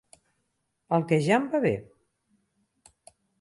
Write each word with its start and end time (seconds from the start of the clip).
El 0.97 1.05
que 1.11 1.19
ja 1.27 1.35
em 1.37 1.45
va 1.51 1.61
bé. 1.67 1.73